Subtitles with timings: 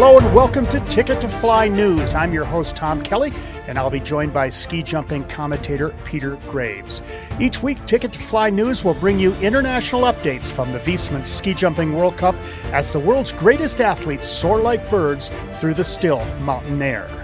[0.00, 2.14] Hello and welcome to Ticket to Fly News.
[2.14, 3.34] I'm your host, Tom Kelly,
[3.66, 7.02] and I'll be joined by ski jumping commentator Peter Graves.
[7.38, 11.52] Each week, Ticket to Fly News will bring you international updates from the Viessmann Ski
[11.52, 12.34] Jumping World Cup
[12.72, 17.19] as the world's greatest athletes soar like birds through the still mountain air.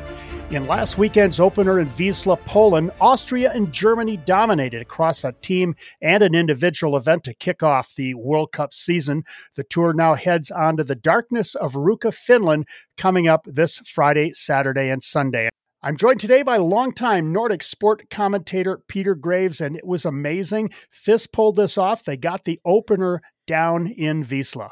[0.48, 6.22] In last weekend's opener in Wisla, Poland, Austria and Germany dominated across a team and
[6.22, 9.24] an individual event to kick off the World Cup season.
[9.56, 14.30] The tour now heads on to the darkness of Ruka, Finland, coming up this Friday,
[14.34, 15.48] Saturday, and Sunday.
[15.82, 20.70] I'm joined today by longtime Nordic sport commentator Peter Graves, and it was amazing.
[20.92, 22.04] FIS pulled this off.
[22.04, 24.70] They got the opener down in Wisla.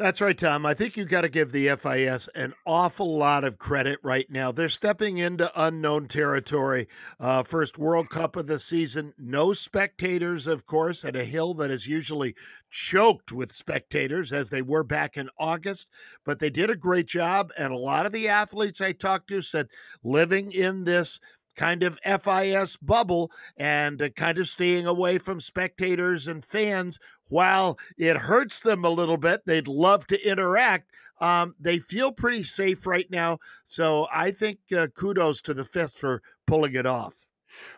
[0.00, 0.64] That's right, Tom.
[0.64, 4.50] I think you've got to give the FIS an awful lot of credit right now.
[4.50, 6.88] They're stepping into unknown territory.
[7.20, 9.12] Uh, first World Cup of the season.
[9.18, 12.34] No spectators, of course, at a hill that is usually
[12.70, 15.86] choked with spectators as they were back in August.
[16.24, 17.50] But they did a great job.
[17.58, 19.68] And a lot of the athletes I talked to said
[20.02, 21.20] living in this
[21.56, 26.98] kind of FIS bubble and uh, kind of staying away from spectators and fans
[27.28, 29.42] while it hurts them a little bit.
[29.46, 30.90] They'd love to interact.
[31.20, 33.38] Um, they feel pretty safe right now.
[33.64, 37.14] So I think uh, kudos to the FIS for pulling it off.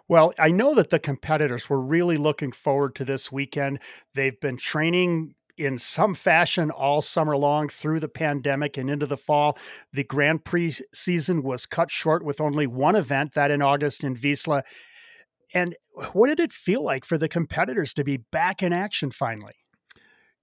[0.08, 3.80] Well, I know that the competitors were really looking forward to this weekend.
[4.14, 5.34] They've been training
[5.64, 9.56] in some fashion all summer long through the pandemic and into the fall.
[9.92, 14.16] The Grand Prix season was cut short with only one event, that in August in
[14.16, 14.62] Wisla.
[15.54, 15.76] And
[16.12, 19.54] what did it feel like for the competitors to be back in action finally?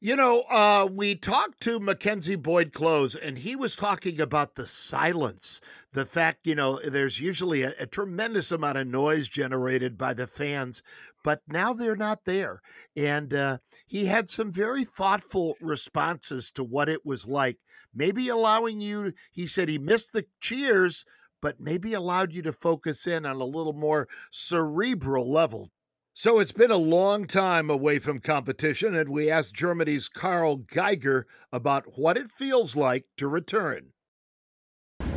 [0.02, 5.59] You know, uh, we talked to Mackenzie Boyd-Clowes, and he was talking about the silence.
[5.91, 10.25] The fact, you know, there's usually a, a, tremendous amount of noise generated by the
[10.25, 10.81] fans,
[11.22, 12.61] but now they're not there.
[12.95, 17.58] And uh, he had some very thoughtful responses to what it was like.
[17.94, 21.03] Maybe allowing you, he said he missed the cheers,
[21.41, 25.68] but maybe allowed you to focus in on a little more cerebral level
[26.14, 31.28] so it's been a long time away from competition, and we asked Germany's Karl Geiger
[31.52, 33.94] about what it feels like to return.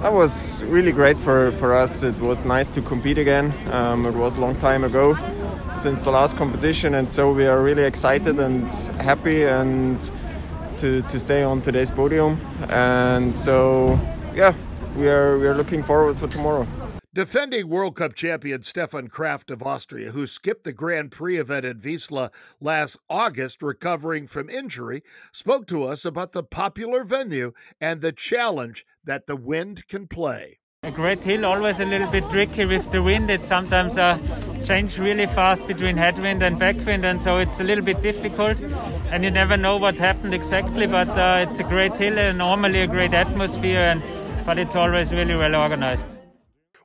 [0.00, 2.02] That was really great for, for us.
[2.02, 3.52] It was nice to compete again.
[3.72, 5.16] Um, it was a long time ago
[5.80, 8.66] since the last competition, and so we are really excited and
[9.00, 9.98] happy and
[10.78, 12.40] to, to stay on today's podium.
[12.68, 13.98] And so,
[14.34, 14.54] yeah,
[14.96, 16.66] we are we are looking forward to tomorrow.
[17.14, 21.80] Defending World Cup champion Stefan Kraft of Austria, who skipped the Grand Prix event at
[21.80, 28.12] Wisla last August, recovering from injury, spoke to us about the popular venue and the
[28.12, 30.60] challenge that the wind can play.
[30.84, 33.28] A great hill, always a little bit tricky with the wind.
[33.28, 34.18] It sometimes uh,
[34.64, 38.58] change really fast between headwind and backwind, and so it's a little bit difficult.
[39.10, 42.80] And you never know what happened exactly, but uh, it's a great hill and normally
[42.80, 44.02] a great atmosphere, and
[44.46, 46.06] but it's always really well organized.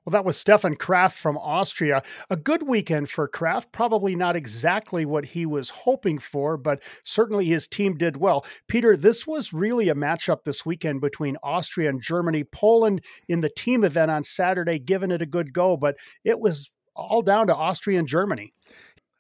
[0.08, 2.02] Well, that was Stefan Kraft from Austria.
[2.30, 3.74] A good weekend for Kraft.
[3.74, 8.46] Probably not exactly what he was hoping for, but certainly his team did well.
[8.70, 12.46] Peter, this was really a matchup this weekend between Austria and Germany.
[12.46, 16.72] Poland in the team event on Saturday, giving it a good go, but it was
[16.96, 18.54] all down to Austria and Germany.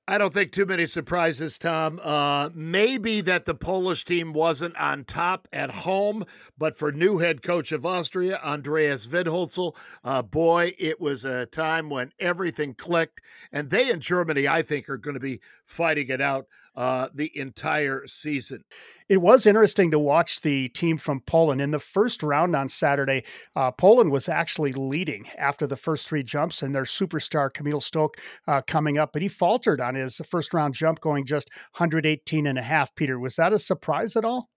[0.09, 1.99] I don't think too many surprises, Tom.
[2.01, 6.23] Uh, maybe that the Polish team wasn't on top at home,
[6.57, 9.75] but for new head coach of Austria, Andreas Widhölzl,
[10.05, 13.19] uh, boy, it was a time when everything clicked.
[13.51, 16.47] And they in Germany, I think, are going to be fighting it out
[16.77, 18.63] uh, the entire season.
[19.09, 23.23] It was interesting to watch the team from Poland in the first round on Saturday.
[23.55, 28.17] Uh, Poland was actually leading after the first three jumps, and their superstar Kamil Stoch
[28.47, 32.59] uh, coming up, but he faltered on his first round jump, going just 118 and
[32.59, 32.93] a half.
[32.95, 34.49] Peter, was that a surprise at all?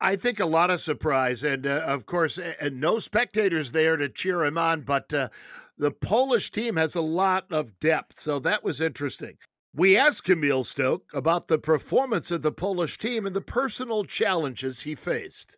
[0.00, 4.10] I think a lot of surprise, and uh, of course, and no spectators there to
[4.10, 4.82] cheer him on.
[4.82, 5.30] But uh,
[5.78, 9.38] the Polish team has a lot of depth, so that was interesting.
[9.74, 14.82] We asked Kamil Stoch about the performance of the Polish team and the personal challenges
[14.82, 15.56] he faced.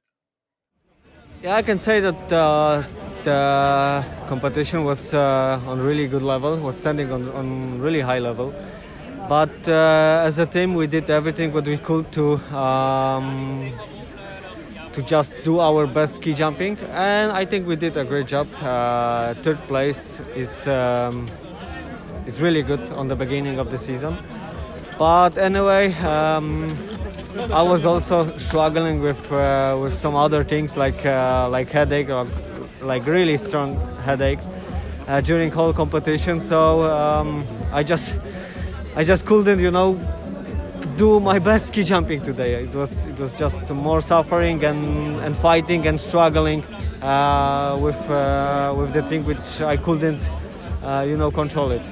[1.42, 2.84] Yeah, I can say that uh,
[3.24, 8.54] the competition was uh, on really good level, was standing on, on really high level.
[9.28, 13.72] But uh, as a team, we did everything what we could to um,
[14.92, 18.46] to just do our best ski jumping, and I think we did a great job.
[18.62, 20.68] Uh, third place is.
[20.68, 21.26] Um,
[22.26, 24.16] is really good on the beginning of the season.
[24.98, 26.76] But anyway, um,
[27.52, 32.26] I was also struggling with uh, with some other things like uh, like headache or
[32.80, 34.38] like really strong headache
[35.08, 36.40] uh, during whole competition.
[36.40, 38.14] So um, I just
[38.96, 39.98] I just couldn't you know
[40.96, 42.62] do my best ski jumping today.
[42.62, 46.62] It was it was just more suffering and, and fighting and struggling
[47.02, 50.22] uh, with uh, with the thing which I couldn't,
[50.82, 51.82] uh, you know, control it.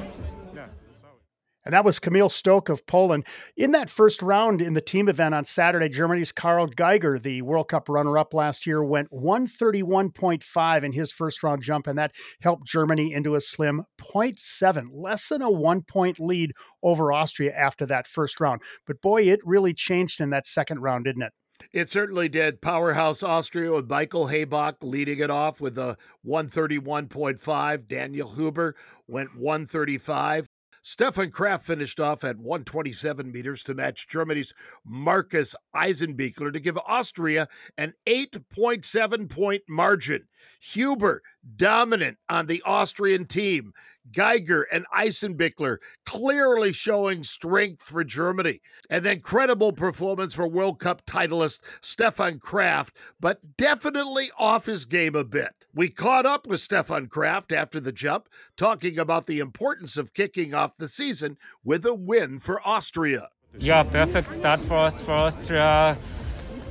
[1.65, 3.27] And that was Kamil Stoch of Poland.
[3.57, 7.69] In that first round in the team event on Saturday, Germany's Karl Geiger, the World
[7.69, 12.67] Cup runner up last year, went 131.5 in his first round jump, and that helped
[12.67, 18.07] Germany into a slim 0.7, less than a one point lead over Austria after that
[18.07, 18.61] first round.
[18.87, 21.33] But boy, it really changed in that second round, didn't it?
[21.73, 22.61] It certainly did.
[22.61, 27.87] Powerhouse Austria with Michael Hayböck leading it off with a 131.5.
[27.87, 28.75] Daniel Huber
[29.07, 30.49] went 135.
[30.83, 34.53] Stefan Kraft finished off at 127 meters to match Germany's
[34.85, 37.49] Markus Eisenbichler to give Austria
[37.79, 40.27] an 8.7 point margin.
[40.61, 41.23] Huber
[41.57, 43.73] dominant on the Austrian team.
[44.11, 48.61] Geiger and Eisenbichler clearly showing strength for Germany.
[48.91, 55.15] And then credible performance for World Cup titleist Stefan Kraft, but definitely off his game
[55.15, 55.51] a bit.
[55.75, 60.53] We caught up with Stefan Kraft after the jump, talking about the importance of kicking
[60.53, 63.29] off the season with a win for Austria.
[63.59, 65.97] Yeah, perfect start for us for Austria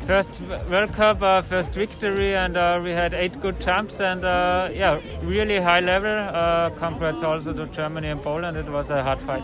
[0.06, 0.30] first
[0.70, 5.00] World Cup, uh, first victory, and uh, we had eight good jumps, and uh, yeah,
[5.24, 8.58] really high level uh, compared also to Germany and Poland.
[8.58, 9.44] It was a hard fight.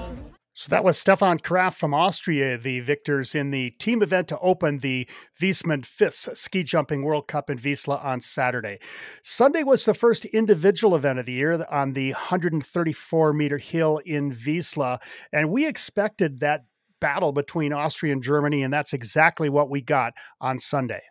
[0.57, 4.80] So that was Stefan Kraft from Austria, the victors in the team event to open
[4.80, 5.07] the
[5.39, 8.80] Viessmann FIS Ski Jumping World Cup in Wisla on Saturday.
[9.21, 14.33] Sunday was the first individual event of the year on the 134 meter hill in
[14.33, 15.00] Wisla,
[15.31, 16.65] and we expected that
[16.99, 21.01] battle between Austria and Germany, and that's exactly what we got on Sunday.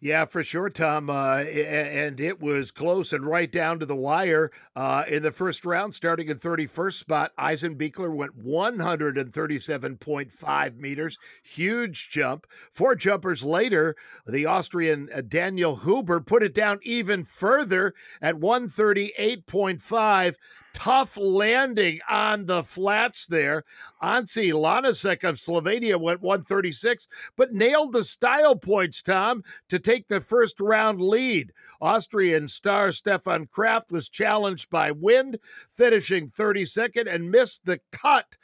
[0.00, 1.08] Yeah, for sure, Tom.
[1.08, 5.64] Uh, and it was close and right down to the wire uh, in the first
[5.64, 7.32] round, starting in 31st spot.
[7.38, 12.46] Eisenbichler went 137.5 meters, huge jump.
[12.72, 13.96] Four jumpers later,
[14.26, 20.34] the Austrian uh, Daniel Huber put it down even further at 138.5
[20.76, 23.64] tough landing on the flats there.
[24.02, 30.20] Anže Lanišek of Slovenia went 136, but nailed the style points, Tom, to take the
[30.20, 31.50] first round lead.
[31.80, 35.38] Austrian star Stefan Kraft was challenged by wind,
[35.72, 38.36] finishing 32nd and missed the cut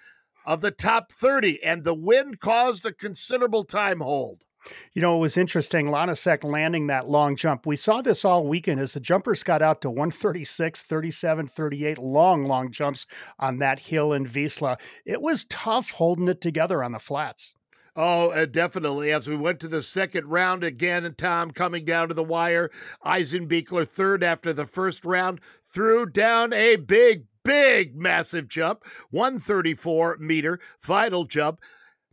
[0.47, 4.43] of the top 30, and the wind caused a considerable time hold.
[4.93, 5.87] You know, it was interesting.
[5.87, 7.67] Lanišek landing that long jump.
[7.67, 12.43] We saw this all weekend as the jumpers got out to 136, 37, 38, long,
[12.43, 13.07] long jumps
[13.39, 14.79] on that hill in Wisla.
[15.05, 17.55] It was tough holding it together on the flats.
[17.95, 19.13] Oh, uh, definitely.
[19.13, 22.71] As we went to the second round again, and Tom coming down to the wire,
[23.05, 30.59] Eisenbichler third after the first round, threw down a big, big, massive jump, 134 meter
[30.81, 31.61] final jump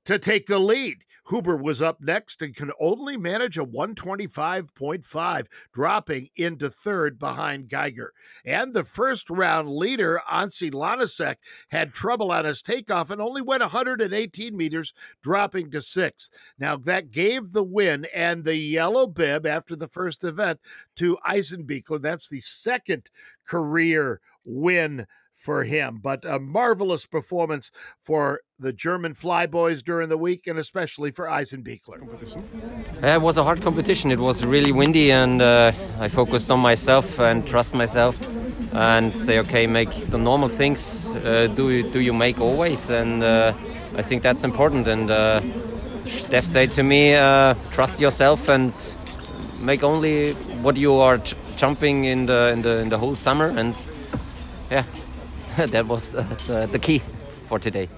[0.04, 0.98] to take the lead.
[1.30, 8.14] Huber was up next and can only manage a 125.5, dropping into third behind Geiger.
[8.44, 11.36] And the first round leader, Anže Lanišek,
[11.70, 16.32] had trouble on his takeoff and only went 118 meters, dropping to sixth.
[16.58, 20.60] Now, that gave the win and the yellow bib after the first event
[20.96, 22.02] to Eisenbichler.
[22.02, 23.10] That's the second
[23.46, 25.06] career win
[25.40, 26.00] for him.
[26.02, 27.72] But a marvelous performance
[28.04, 32.00] for the German flyboys during the week, and especially for Eisenbichler.
[33.02, 34.12] It was a hard competition.
[34.12, 38.16] It was really windy, and uh, I focused on myself and trust myself,
[38.74, 41.08] and say, okay, make the normal things.
[41.08, 42.90] Uh, do you, do you make always?
[42.90, 43.54] And uh,
[43.96, 44.88] I think that's important.
[44.88, 45.42] And uh,
[46.06, 48.74] Steph said to me, uh, trust yourself and
[49.60, 53.48] make only what you are ch- jumping in the in the in the whole summer.
[53.48, 53.76] And
[54.72, 54.84] yeah,
[55.68, 57.02] that was the, the, the key
[57.48, 57.90] for today.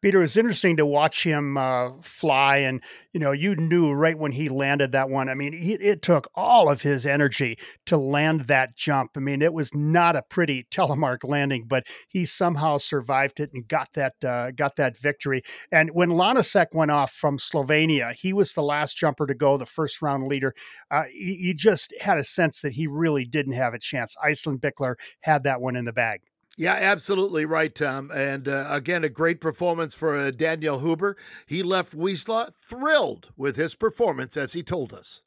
[0.00, 2.80] Peter, it was interesting to watch him uh, fly, and
[3.12, 5.28] you know, you knew right when he landed that one.
[5.28, 9.12] I mean, he, it took all of his energy to land that jump.
[9.16, 13.66] I mean, it was not a pretty telemark landing, but he somehow survived it and
[13.66, 15.42] got that uh, got that victory.
[15.72, 19.66] And when Lanišek went off from Slovenia, he was the last jumper to go, the
[19.66, 20.54] first round leader.
[20.90, 24.14] Uh, you just had a sense that he really didn't have a chance.
[24.24, 26.20] Eisenbichler had that one in the bag.
[26.58, 28.10] Yeah, absolutely right, Tom.
[28.10, 31.16] And uh, again, a great performance for uh, Daniel Huber.
[31.46, 35.22] He left Wisla thrilled with his performance, as he told us.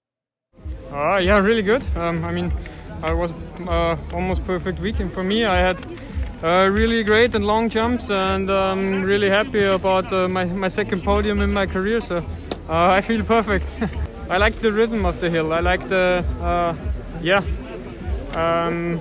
[0.91, 1.83] Uh, yeah, really good.
[1.95, 2.51] Um, I mean,
[3.01, 3.31] I was
[3.65, 5.45] uh, almost perfect weekend for me.
[5.45, 5.77] I had
[6.43, 10.67] uh, really great and long jumps, and I'm um, really happy about uh, my, my
[10.67, 12.01] second podium in my career.
[12.01, 12.17] So
[12.67, 13.65] uh, I feel perfect.
[14.29, 15.53] I like the rhythm of the hill.
[15.53, 16.75] I like the, uh,
[17.21, 17.41] yeah.
[18.33, 18.99] Um,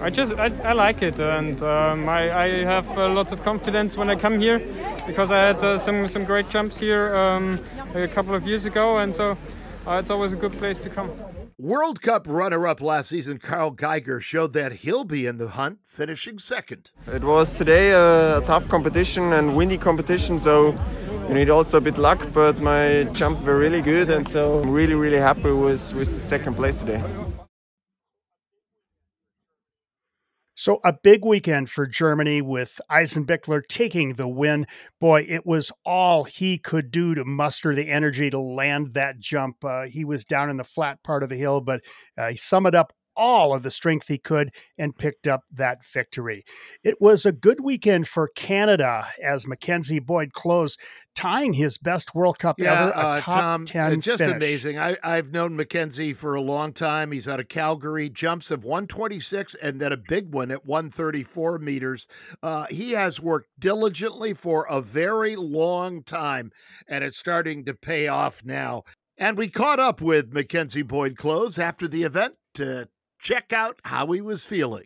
[0.00, 3.96] I just I, I like it, and um, I, I have uh, lots of confidence
[3.96, 4.60] when I come here.
[5.06, 7.58] because I had uh, some some great jumps here um,
[7.94, 9.36] a couple of years ago, and so
[9.86, 11.10] uh, it's always a good place to come.
[11.58, 15.78] World Cup runner up last season, Karl Geiger, showed that he'll be in the hunt,
[15.86, 16.90] finishing second.
[17.06, 20.76] It was today a tough competition and windy competition, so
[21.28, 24.70] you need also a bit luck, but my jump were really good, and so I'm
[24.70, 27.02] really, really happy with, with the second place today.
[30.64, 34.66] So, a big weekend for Germany with Eisenbichler taking the win.
[34.98, 39.62] Boy, it was all he could do to muster the energy to land that jump.
[39.62, 41.82] Uh, he was down in the flat part of the hill, but
[42.16, 46.44] uh, he summed up all of the strength he could and picked up that victory.
[46.82, 50.76] It was a good weekend for Canada as Mackenzie Boyd-Clowes,
[51.14, 54.36] tying his best World Cup yeah, ever, a uh, top Tom, 10 Just finish.
[54.36, 54.78] amazing.
[54.78, 57.12] I, I've known Mackenzie for a long time.
[57.12, 62.08] He's out of Calgary, jumps of 126 and then a big one at 134 meters.
[62.42, 66.50] Uh, he has worked diligently for a very long time,
[66.88, 68.82] and it's starting to pay off now.
[69.16, 72.88] And we caught up with Mackenzie Boyd-Clowes after the event to
[73.24, 74.84] check out how he was feeling.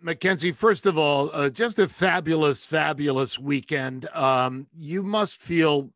[0.00, 4.08] Mackenzie, first of all, uh, just a fabulous, fabulous weekend.
[4.12, 5.90] Um, you must feel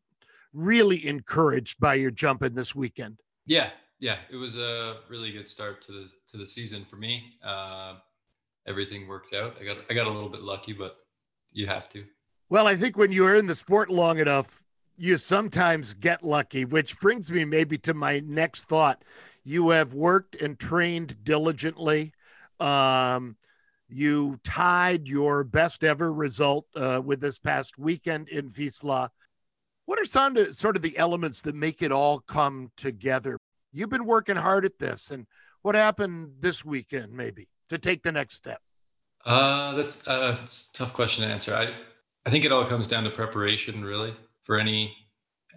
[0.53, 3.19] really encouraged by your jumping this weekend.
[3.45, 3.69] Yeah,
[3.99, 7.37] yeah, it was a really good start to the to the season for me.
[7.43, 7.95] Uh,
[8.65, 9.55] everything worked out.
[9.59, 10.97] I got I got a little bit lucky, but
[11.51, 12.03] you have to.
[12.49, 14.63] Well, I think when you're in the sport long enough,
[14.97, 19.03] you sometimes get lucky, which brings me maybe to my next thought.
[19.47, 22.11] You have worked and trained diligently.
[22.59, 23.37] Um,
[23.87, 29.07] you tied your best ever result uh, with this past weekend in Wisla.
[29.85, 33.37] What are some sort of the elements that make it all come together?
[33.71, 35.25] You've been working hard at this, and
[35.61, 38.59] what happened this weekend, maybe, to take the next step?
[39.25, 41.55] Uh, that's, uh, that's a tough question to answer.
[41.55, 41.73] I,
[42.25, 44.13] I think it all comes down to preparation, really,
[44.43, 44.93] for any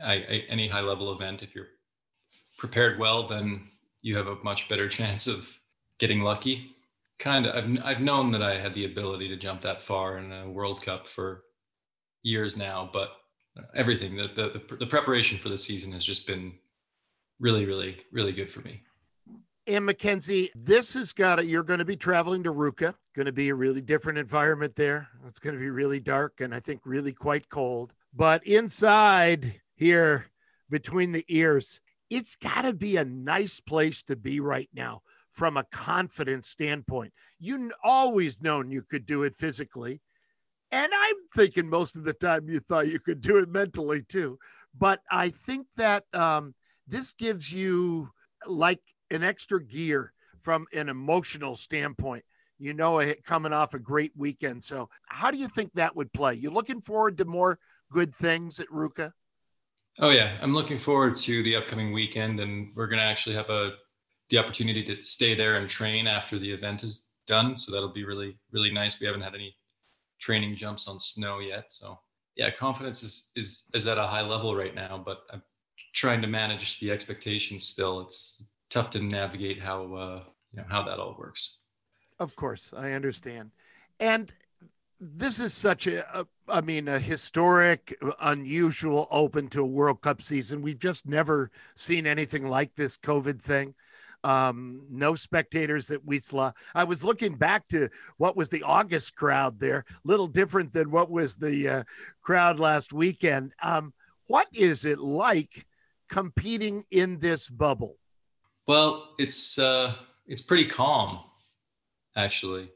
[0.01, 1.43] I, I, any high level event.
[1.43, 1.71] If you're
[2.57, 3.67] prepared well, then
[4.03, 5.49] you have a much better chance of
[5.99, 6.77] getting lucky.
[7.19, 10.33] Kind of, I've I've known that I had the ability to jump that far in
[10.33, 11.45] a World Cup for
[12.23, 13.11] years now, but
[13.75, 16.53] everything the the the, the preparation for the season has just been
[17.41, 18.83] really, really, really good for me.
[19.67, 21.47] And Mackenzie, this has got it.
[21.47, 22.95] You're going to be traveling to Ruka.
[23.15, 25.09] Going to be a really different environment there.
[25.27, 27.93] It's going to be really dark and I think really quite cold.
[28.15, 30.27] But inside here,
[30.71, 31.81] between the ears,
[32.11, 35.03] it's got to be a nice place to be right now
[35.33, 37.13] from a confidence standpoint.
[37.39, 40.03] You always known you could do it physically.
[40.73, 44.39] And I'm thinking most of the time you thought you could do it mentally too.
[44.77, 46.55] But I think that um,
[46.87, 48.11] this gives you
[48.47, 50.13] like an extra gear
[50.43, 52.25] from an emotional standpoint.
[52.59, 54.63] You know, coming off a great weekend.
[54.63, 56.35] So, how do you think that would play?
[56.35, 57.59] You looking forward to more
[57.91, 59.13] good things at Ruka?
[59.99, 63.73] Oh yeah, I'm looking forward to the upcoming weekend, and we're to actually have a
[64.31, 67.57] the opportunity to stay there and train after the event is done.
[67.59, 69.01] So that'll be really really nice.
[69.01, 69.57] We haven't had any
[70.21, 72.01] training jumps on snow yet, so
[72.37, 75.03] yeah, confidence is is is at a high level right now.
[75.05, 75.43] But I'm
[75.95, 78.01] trying to manage the expectations still.
[78.03, 81.59] It's tough to navigate how uh, you know how that all works.
[82.21, 83.51] Of course, I understand,
[83.99, 84.33] and
[85.01, 90.21] this is such a, a I mean a historic unusual open to a world cup
[90.21, 93.75] season we've just never seen anything like this covid thing
[94.23, 96.53] um, no spectators at Wisla.
[96.75, 97.89] I was looking back to
[98.19, 101.85] what was the August crowd there, little different than what was the uh,
[102.21, 103.55] crowd last weekend.
[103.63, 103.95] Um,
[104.27, 105.65] what is it like
[106.11, 107.97] competing in this bubble?
[108.67, 109.95] Well, it's uh,
[110.27, 111.21] it's pretty calm,
[112.15, 112.69] actually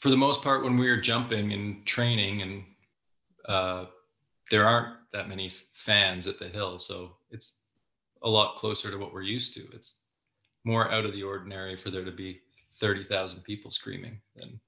[0.00, 2.64] for the most part, when we were jumping and training, and
[3.46, 3.84] uh,
[4.50, 7.60] there aren't that many fans at the hill, so it's
[8.22, 9.60] a lot closer to what we're used to.
[9.72, 9.96] It's
[10.64, 12.40] more out of the ordinary for there to be
[12.74, 14.60] thirty thousand people screaming than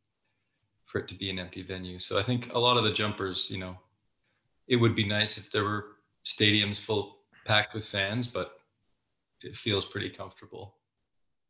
[0.85, 1.99] for it to be an empty venue.
[1.99, 3.77] So I think a lot of the jumpers, you know,
[4.69, 5.87] it would be nice if there were
[6.27, 8.61] stadiums full packed with fans, but
[9.41, 10.75] it feels pretty comfortable.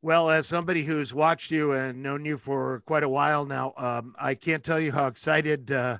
[0.05, 4.17] Well, as somebody who's watched you and known you for quite a while now, um,
[4.19, 5.99] I can't tell you how excited uh,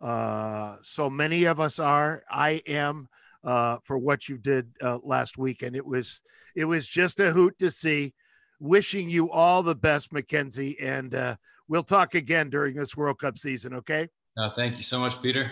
[0.00, 2.24] uh, so many of us are.
[2.28, 3.08] I am
[3.44, 6.20] uh, for what you did uh, last week, and it was
[6.56, 8.12] it was just a hoot to see.
[8.58, 11.36] Wishing you all the best, Mackenzie, and uh,
[11.68, 13.74] we'll talk again during this World Cup season.
[13.74, 14.08] Okay.
[14.56, 15.50] thank you so much, Peter.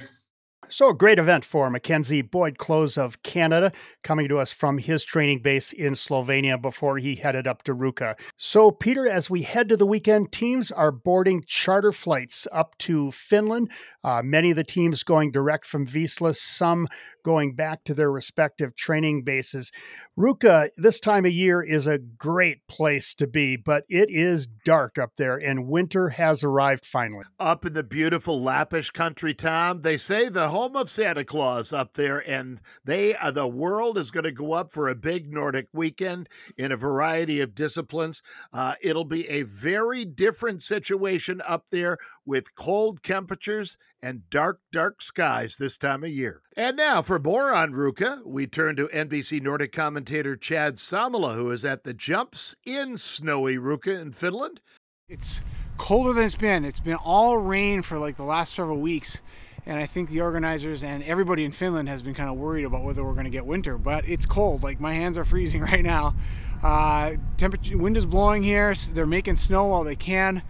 [0.73, 5.41] So, a great event for Mackenzie Boyd-Clowes of Canada, coming to us from his training
[5.41, 8.19] base in Slovenia before he headed up to Ruka.
[8.38, 13.11] So, Peter, as we head to the weekend, teams are boarding charter flights up to
[13.11, 13.71] Finland.
[14.02, 16.88] Uh, many of the teams going direct from Wisla, some
[17.23, 19.73] going back to their respective training bases.
[20.19, 24.99] Ruka, this time of year, is a great place to be, but it is dark
[24.99, 27.25] up there, and winter has arrived finally.
[27.38, 31.95] Up in the beautiful Lappish country, Tom, they say the home of Santa Claus up
[31.95, 35.66] there, and they uh, the world is going to go up for a big Nordic
[35.73, 38.23] weekend in a variety of disciplines.
[38.52, 45.02] Uh, it'll be a very different situation up there with cold temperatures and dark, dark
[45.02, 46.42] skies this time of year.
[46.57, 51.50] And now for more on Ruka, we turn to NBC Nordic commentator Chad Salmela, who
[51.50, 54.61] is at the jumps in snowy Ruka in Finland.
[55.09, 55.42] It's
[55.76, 56.64] colder than it's been.
[56.64, 59.21] It's been all rain for like the last several weeks.
[59.64, 62.83] And I think the organizers and everybody in Finland has been kind of worried about
[62.83, 63.78] whether we're going to get winter.
[63.78, 64.62] But it's cold.
[64.62, 66.14] Like my hands are freezing right now.
[66.62, 68.75] Uh, temperature, wind is blowing here.
[68.92, 70.42] They're making snow while they can.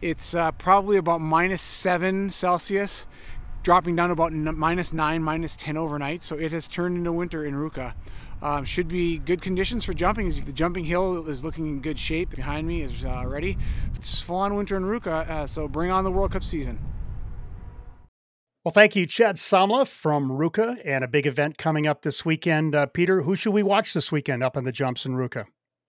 [0.00, 3.06] It's uh, probably about minus seven Celsius,
[3.62, 6.22] dropping down about n- minus nine, minus 10 overnight.
[6.22, 7.94] So it has turned into winter in Ruka.
[8.42, 10.30] Um, should be good conditions for jumping.
[10.30, 12.30] The jumping hill is looking in good shape.
[12.30, 13.58] Behind me is uh, ready.
[13.94, 16.78] It's full on winter in Ruka, uh, so bring on the World Cup season.
[18.62, 22.74] Well, thank you, Chad Salmela from Ruka, and a big event coming up this weekend.
[22.74, 25.46] Uh, Peter, who should we watch this weekend up in the jumps in Ruka?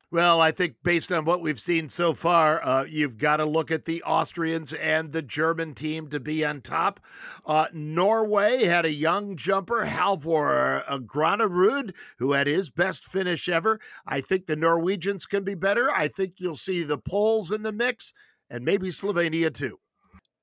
[0.09, 3.71] Well, I think based on what we've seen so far, uh, you've got to look
[3.71, 7.01] at the Austrians and the German team to be on top.
[7.45, 13.81] Uh, Norway had a young jumper, Halvor uh, Granerud, who had his best finish ever.
[14.07, 15.91] I think the Norwegians can be better.
[15.91, 18.13] I think you'll see the Poles in the mix,
[18.49, 19.79] and maybe Slovenia too.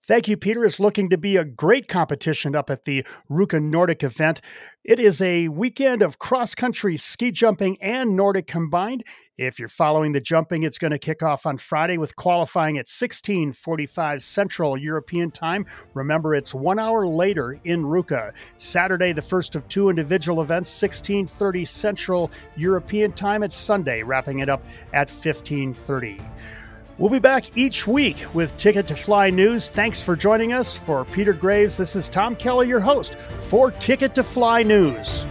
[0.09, 0.65] Thank you, Peter.
[0.65, 4.41] It's looking to be a great competition up at the Ruka Nordic event.
[4.83, 9.05] It is a weekend of cross country ski jumping and Nordic combined.
[9.37, 12.89] If you're following the jumping, it's going to kick off on Friday with qualifying at
[12.89, 15.67] 16:45 Central European Time.
[15.93, 18.33] Remember, it's one hour later in Ruka.
[18.57, 23.43] Saturday, the first of two individual events, 16:30 Central European Time.
[23.43, 26.19] It's Sunday, wrapping it up at 15:30.
[26.99, 29.69] We'll be back each week with Ticket to Fly news.
[29.71, 30.77] Thanks for joining us.
[30.79, 35.25] For Peter Graves, this is Tom Kelly, your host for Ticket to Fly News.